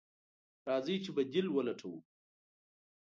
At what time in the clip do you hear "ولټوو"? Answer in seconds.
1.51-1.99